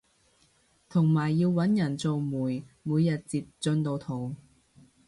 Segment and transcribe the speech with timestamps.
[0.89, 4.33] 同埋要搵人做媒每日截進度圖